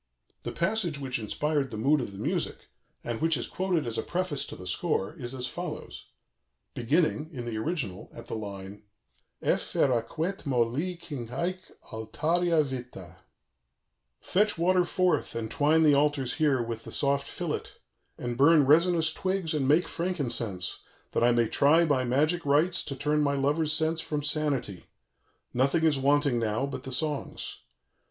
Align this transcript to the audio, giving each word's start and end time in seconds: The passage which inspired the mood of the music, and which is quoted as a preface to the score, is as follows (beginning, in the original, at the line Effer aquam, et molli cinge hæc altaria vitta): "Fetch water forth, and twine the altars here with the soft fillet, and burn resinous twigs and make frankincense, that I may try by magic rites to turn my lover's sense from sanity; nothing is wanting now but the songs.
The 0.41 0.51
passage 0.51 0.97
which 0.97 1.19
inspired 1.19 1.69
the 1.69 1.77
mood 1.77 2.01
of 2.01 2.11
the 2.11 2.17
music, 2.17 2.69
and 3.03 3.21
which 3.21 3.37
is 3.37 3.45
quoted 3.45 3.85
as 3.85 3.99
a 3.99 4.01
preface 4.01 4.47
to 4.47 4.55
the 4.55 4.65
score, 4.65 5.13
is 5.13 5.35
as 5.35 5.45
follows 5.45 6.07
(beginning, 6.73 7.29
in 7.31 7.45
the 7.45 7.55
original, 7.59 8.09
at 8.11 8.25
the 8.25 8.33
line 8.33 8.81
Effer 9.43 9.93
aquam, 9.93 10.25
et 10.27 10.43
molli 10.47 10.97
cinge 10.97 11.29
hæc 11.29 11.59
altaria 11.91 12.63
vitta): 12.65 13.17
"Fetch 14.19 14.57
water 14.57 14.83
forth, 14.83 15.35
and 15.35 15.51
twine 15.51 15.83
the 15.83 15.93
altars 15.93 16.33
here 16.33 16.63
with 16.63 16.83
the 16.83 16.91
soft 16.91 17.27
fillet, 17.27 17.65
and 18.17 18.39
burn 18.39 18.65
resinous 18.65 19.13
twigs 19.13 19.53
and 19.53 19.67
make 19.67 19.87
frankincense, 19.87 20.79
that 21.11 21.23
I 21.23 21.29
may 21.31 21.47
try 21.47 21.85
by 21.85 22.05
magic 22.05 22.43
rites 22.43 22.81
to 22.85 22.95
turn 22.95 23.21
my 23.21 23.35
lover's 23.35 23.71
sense 23.71 24.01
from 24.01 24.23
sanity; 24.23 24.85
nothing 25.53 25.83
is 25.83 25.99
wanting 25.99 26.39
now 26.39 26.65
but 26.65 26.85
the 26.85 26.91
songs. 26.91 27.57